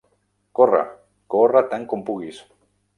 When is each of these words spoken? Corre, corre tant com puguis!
Corre, 0.59 0.79
corre 1.37 1.65
tant 1.75 1.89
com 1.95 2.05
puguis! 2.11 2.45